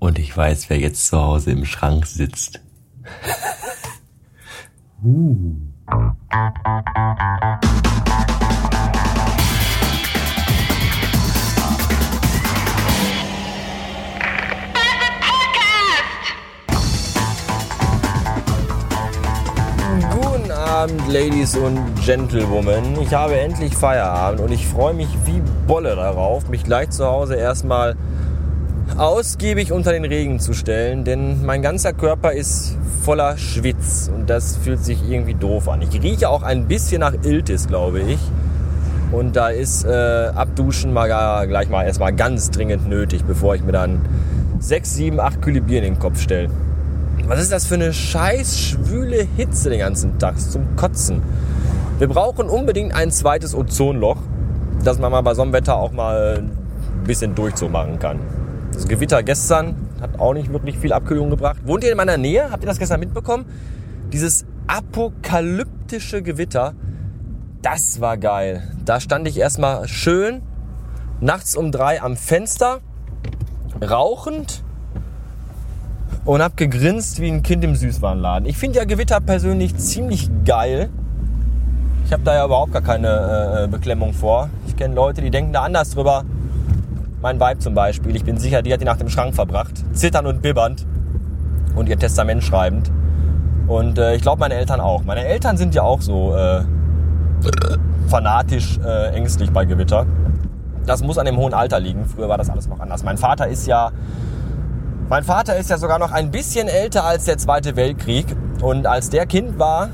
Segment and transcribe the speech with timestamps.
[0.00, 2.60] Und ich weiß, wer jetzt zu Hause im Schrank sitzt.
[5.04, 5.56] uh.
[20.14, 23.02] Guten Abend, Ladies und Gentlewomen.
[23.02, 27.36] Ich habe endlich Feierabend und ich freue mich wie Bolle darauf, mich gleich zu Hause
[27.36, 27.96] erstmal
[28.98, 34.56] ausgiebig unter den Regen zu stellen, denn mein ganzer Körper ist voller Schwitz und das
[34.56, 35.82] fühlt sich irgendwie doof an.
[35.82, 38.18] Ich rieche auch ein bisschen nach Iltis, glaube ich.
[39.12, 39.88] Und da ist äh,
[40.34, 44.00] Abduschen mal gar, gleich mal erstmal ganz dringend nötig, bevor ich mir dann
[44.60, 46.50] 6, 7, 8 Kühle Bier in den Kopf stelle.
[47.26, 50.38] Was ist das für eine scheiß schwüle Hitze den ganzen Tag?
[50.38, 51.22] Zum Kotzen.
[51.98, 54.18] Wir brauchen unbedingt ein zweites Ozonloch,
[54.84, 58.20] dass man mal bei so einem Wetter auch mal ein bisschen Durchzug machen kann.
[58.72, 61.58] Das Gewitter gestern hat auch nicht wirklich viel Abkühlung gebracht.
[61.64, 62.50] Wohnt ihr in meiner Nähe?
[62.50, 63.44] Habt ihr das gestern mitbekommen?
[64.12, 66.74] Dieses apokalyptische Gewitter,
[67.62, 68.62] das war geil.
[68.84, 70.42] Da stand ich erstmal schön
[71.20, 72.80] nachts um drei am Fenster,
[73.82, 74.62] rauchend
[76.24, 78.48] und hab gegrinst wie ein Kind im Süßwarenladen.
[78.48, 80.88] Ich finde ja Gewitter persönlich ziemlich geil.
[82.06, 84.50] Ich habe da ja überhaupt gar keine äh, Beklemmung vor.
[84.66, 86.24] Ich kenne Leute, die denken da anders drüber.
[87.22, 90.26] Mein Weib zum Beispiel, ich bin sicher, die hat die Nacht im Schrank verbracht, zitternd
[90.26, 90.86] und bibbernd
[91.74, 92.90] und ihr Testament schreibend.
[93.66, 95.04] Und äh, ich glaube, meine Eltern auch.
[95.04, 96.62] Meine Eltern sind ja auch so äh,
[98.08, 100.06] fanatisch äh, ängstlich bei Gewitter.
[100.86, 102.06] Das muss an dem hohen Alter liegen.
[102.06, 103.04] Früher war das alles noch anders.
[103.04, 103.92] Mein Vater ist ja,
[105.10, 108.34] mein Vater ist ja sogar noch ein bisschen älter als der Zweite Weltkrieg.
[108.62, 109.90] Und als der Kind war,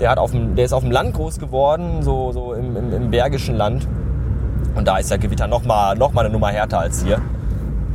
[0.00, 2.92] der, hat auf dem, der ist auf dem Land groß geworden, so, so im, im,
[2.92, 3.88] im bergischen Land.
[4.74, 7.20] Und da ist der Gewitter nochmal noch mal eine Nummer härter als hier.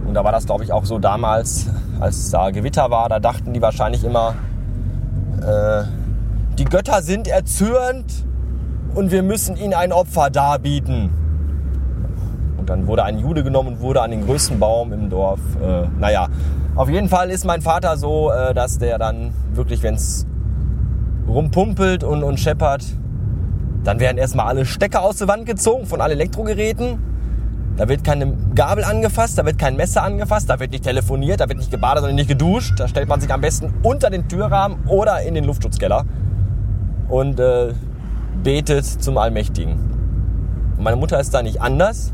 [0.06, 1.68] Und da war das, glaube ich, auch so damals,
[2.00, 4.36] als da Gewitter war, da dachten die wahrscheinlich immer,
[5.42, 5.84] äh,
[6.58, 8.26] die Götter sind erzürnt
[8.94, 11.10] und wir müssen ihnen ein Opfer darbieten.
[12.58, 15.40] Und dann wurde ein Jude genommen und wurde an den größten Baum im Dorf.
[15.62, 16.28] Äh, naja,
[16.76, 20.26] auf jeden Fall ist mein Vater so, äh, dass der dann wirklich, wenn es
[21.28, 22.86] rumpumpelt und, und scheppert,
[23.86, 26.98] dann werden erstmal alle Stecker aus der Wand gezogen von allen Elektrogeräten.
[27.78, 31.48] Da wird keine Gabel angefasst, da wird kein Messer angefasst, da wird nicht telefoniert, da
[31.48, 32.74] wird nicht gebadet, sondern nicht geduscht.
[32.80, 36.04] Da stellt man sich am besten unter den Türrahmen oder in den Luftschutzkeller
[37.10, 37.74] und äh,
[38.44, 39.74] betet zum Allmächtigen.
[40.78, 42.12] Und meine Mutter ist da nicht anders.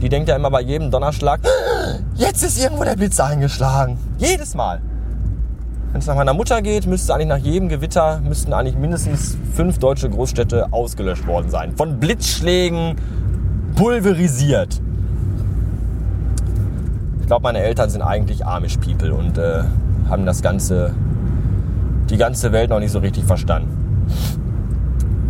[0.00, 1.40] Die denkt ja immer bei jedem Donnerschlag,
[2.16, 3.98] jetzt ist irgendwo der Blitz eingeschlagen.
[4.18, 4.80] Jedes Mal.
[5.92, 9.78] Wenn es nach meiner Mutter geht, müsste eigentlich nach jedem Gewitter müssten eigentlich mindestens fünf
[9.78, 11.72] deutsche Großstädte ausgelöscht worden sein.
[11.76, 12.96] Von Blitzschlägen
[13.74, 14.82] pulverisiert.
[17.20, 19.62] Ich glaube, meine Eltern sind eigentlich Amish People und äh,
[20.10, 20.92] haben das ganze,
[22.10, 23.78] die ganze Welt noch nicht so richtig verstanden.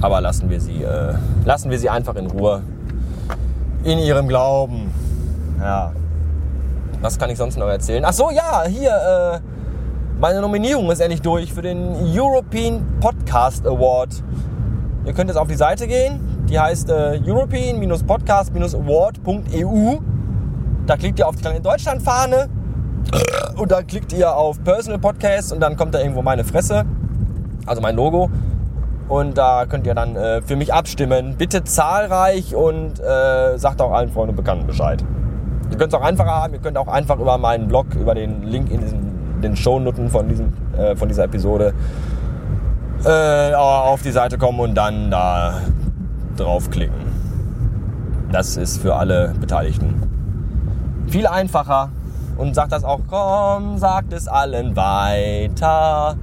[0.00, 1.14] Aber lassen wir sie, äh,
[1.44, 2.62] lassen wir sie einfach in Ruhe.
[3.84, 4.90] In ihrem Glauben.
[5.60, 5.92] Ja.
[7.00, 8.04] Was kann ich sonst noch erzählen?
[8.04, 8.90] Ach so, ja, hier.
[8.90, 9.57] Äh,
[10.20, 14.22] meine Nominierung ist endlich durch für den European Podcast Award.
[15.04, 16.18] Ihr könnt jetzt auf die Seite gehen,
[16.48, 19.98] die heißt äh, European-Podcast-Award.eu.
[20.86, 22.48] Da klickt ihr auf die kleine Deutschlandfahne
[23.56, 26.84] und dann klickt ihr auf Personal Podcast und dann kommt da irgendwo meine Fresse,
[27.66, 28.28] also mein Logo.
[29.08, 31.36] Und da könnt ihr dann äh, für mich abstimmen.
[31.38, 35.04] Bitte zahlreich und äh, sagt auch allen Freunden und Bekannten Bescheid.
[35.70, 38.42] Ihr könnt es auch einfacher haben, ihr könnt auch einfach über meinen Blog, über den
[38.42, 39.07] Link in diesem
[39.42, 40.30] den Shownoten von,
[40.76, 41.72] äh, von dieser Episode
[43.04, 45.60] äh, auf die Seite kommen und dann da
[46.36, 47.08] draufklicken.
[48.30, 50.08] Das ist für alle Beteiligten
[51.08, 51.90] viel einfacher
[52.36, 56.16] und sagt das auch, komm, sagt es allen weiter.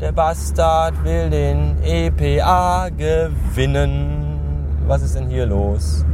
[0.00, 4.38] Der Bastard will den EPA gewinnen.
[4.86, 6.04] Was ist denn hier los?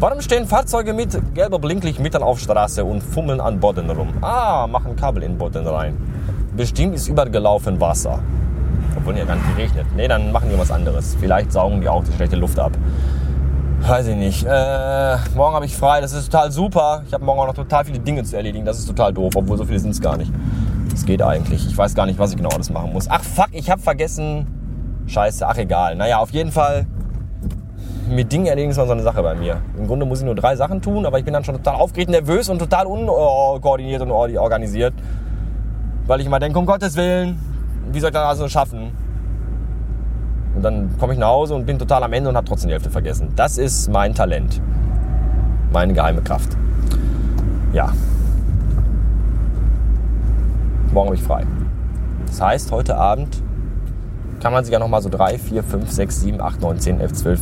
[0.00, 4.10] Warum stehen Fahrzeuge mit gelber Blinklichtmetern auf Straße und fummeln an Boden rum?
[4.20, 5.96] Ah, machen Kabel in den Boden rein.
[6.56, 8.20] Bestimmt ist übergelaufen Wasser.
[8.96, 9.86] Obwohl ja gar nicht geregnet.
[9.96, 11.16] Nee, dann machen die was anderes.
[11.18, 12.70] Vielleicht saugen die auch die schlechte Luft ab.
[13.80, 14.44] Weiß ich nicht.
[14.44, 16.00] Äh, morgen habe ich frei.
[16.00, 17.02] Das ist total super.
[17.08, 18.64] Ich habe morgen auch noch total viele Dinge zu erledigen.
[18.64, 20.32] Das ist total doof, obwohl so viele sind es gar nicht.
[20.92, 21.66] Das geht eigentlich.
[21.66, 23.08] Ich weiß gar nicht, was ich genau alles machen muss.
[23.10, 24.46] Ach fuck, ich habe vergessen.
[25.08, 25.96] Scheiße, ach egal.
[25.96, 26.86] Naja, auf jeden Fall
[28.08, 29.60] mit Dingen erledigen ist mal so eine Sache bei mir.
[29.76, 32.10] Im Grunde muss ich nur drei Sachen tun, aber ich bin dann schon total aufgeregt,
[32.10, 34.94] nervös und total unkoordiniert und organisiert.
[36.06, 37.38] Weil ich immer denke, um Gottes Willen,
[37.92, 38.92] wie soll ich das also schaffen?
[40.54, 42.74] Und dann komme ich nach Hause und bin total am Ende und habe trotzdem die
[42.74, 43.32] Hälfte vergessen.
[43.36, 44.60] Das ist mein Talent.
[45.72, 46.56] Meine geheime Kraft.
[47.72, 47.92] ja.
[50.92, 51.44] Morgen habe ich frei.
[52.26, 53.42] Das heißt, heute Abend
[54.40, 57.12] kann man sich ja nochmal so 3, 4, 5, 6, 7, 8, 9, 10, 11,
[57.12, 57.40] 12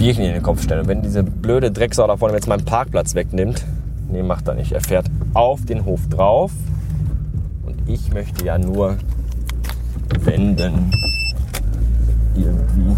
[0.00, 0.80] Bierchen in den Kopf stellen.
[0.80, 3.66] Und wenn diese blöde Drecksau da vorne jetzt meinen Parkplatz wegnimmt,
[4.10, 4.72] nee, macht er nicht.
[4.72, 6.52] Er fährt auf den Hof drauf.
[7.66, 8.96] Und ich möchte ja nur
[10.20, 10.90] wenden.
[12.34, 12.96] Irgendwie.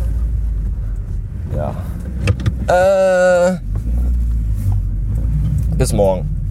[1.56, 1.74] Ja.
[2.68, 3.58] Äh,
[5.76, 6.41] bis morgen.